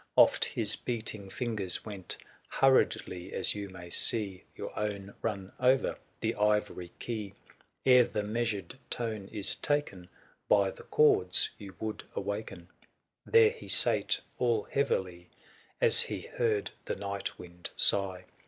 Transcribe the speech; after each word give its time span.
Oft 0.15 0.45
his 0.45 0.75
beating 0.75 1.29
fingers 1.29 1.85
went. 1.85 2.17
Hurriedly, 2.49 3.31
as 3.33 3.53
you 3.53 3.69
may 3.69 3.91
see 3.91 4.43
470 4.55 4.55
Your 4.57 4.79
own 4.79 5.13
run 5.21 5.51
over 5.59 5.95
the 6.21 6.33
ivory 6.33 6.91
key. 6.97 7.35
Ere 7.85 8.05
the 8.05 8.23
measured 8.23 8.79
tone 8.89 9.27
is 9.31 9.53
taken) 9.53 10.09
By 10.49 10.71
the 10.71 10.81
chords 10.85 11.51
you 11.59 11.75
would 11.79 12.03
awaken. 12.15 12.67
THE 13.27 13.29
SIEGE 13.29 13.29
OF 13.29 13.29
CORINTH. 13.29 13.29
29 13.29 13.47
There 13.47 13.59
he 13.59 13.67
sate 13.67 14.21
all 14.39 14.63
heavily, 14.63 15.29
As 15.79 16.01
he 16.01 16.21
heard 16.21 16.71
the 16.85 16.95
night 16.95 17.37
wind 17.37 17.69
sigh. 17.77 18.25